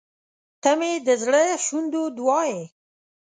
[0.61, 2.63] •ته مې د زړه شونډو دعا یې.